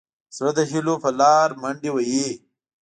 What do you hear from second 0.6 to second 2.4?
هيلو په لاره منډې وهي.